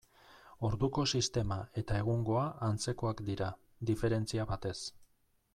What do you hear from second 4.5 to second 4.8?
batez.